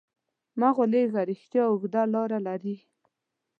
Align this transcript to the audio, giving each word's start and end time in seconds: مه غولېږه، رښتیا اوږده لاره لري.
مه 0.59 0.69
غولېږه، 0.75 1.21
رښتیا 1.29 1.63
اوږده 1.67 2.01
لاره 2.13 2.39
لري. 2.47 2.75